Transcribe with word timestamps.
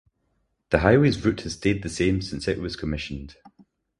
The 0.71 0.79
highway's 0.79 1.23
route 1.23 1.41
has 1.41 1.53
stayed 1.53 1.83
the 1.83 1.87
same 1.89 2.21
since 2.23 2.47
it 2.47 2.57
was 2.59 2.75
commissioned. 2.75 3.35